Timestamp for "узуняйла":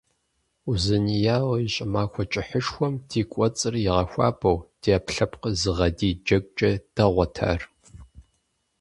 0.69-1.57